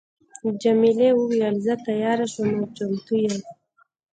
[0.61, 3.39] جميلې وويل: زه تیاره شوم او چمتو یم.